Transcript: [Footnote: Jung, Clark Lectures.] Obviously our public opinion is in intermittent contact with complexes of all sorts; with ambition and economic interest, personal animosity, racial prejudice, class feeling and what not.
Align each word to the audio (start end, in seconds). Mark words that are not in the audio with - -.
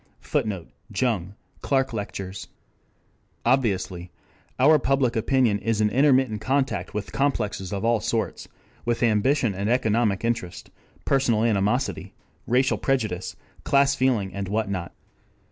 [Footnote: 0.21 0.69
Jung, 0.99 1.35
Clark 1.61 1.93
Lectures.] 1.93 2.47
Obviously 3.45 4.09
our 4.57 4.79
public 4.79 5.15
opinion 5.15 5.59
is 5.59 5.79
in 5.79 5.91
intermittent 5.91 6.41
contact 6.41 6.95
with 6.95 7.11
complexes 7.11 7.71
of 7.71 7.85
all 7.85 7.99
sorts; 7.99 8.47
with 8.83 9.03
ambition 9.03 9.53
and 9.53 9.69
economic 9.69 10.25
interest, 10.25 10.71
personal 11.05 11.43
animosity, 11.43 12.15
racial 12.47 12.79
prejudice, 12.79 13.35
class 13.63 13.93
feeling 13.93 14.33
and 14.33 14.47
what 14.47 14.71
not. 14.71 14.91